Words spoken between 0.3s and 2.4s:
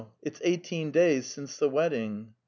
eighteen days since the wedding."